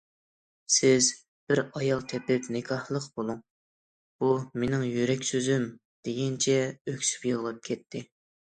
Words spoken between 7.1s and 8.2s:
يىغلاپ كەتتى.